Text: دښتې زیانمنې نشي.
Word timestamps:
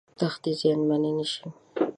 دښتې 0.19 0.51
زیانمنې 0.59 1.11
نشي. 1.17 1.43